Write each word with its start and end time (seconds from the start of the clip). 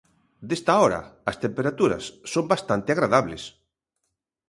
Desta 0.49 0.73
hora 0.83 1.01
as 1.29 1.39
temperaturas 1.45 2.03
son 2.33 2.45
bastante 2.53 2.89
agradables. 2.91 3.43